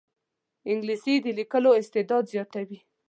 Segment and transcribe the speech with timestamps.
[0.71, 2.79] انګلیسي د لیکلو استعداد زیاتوي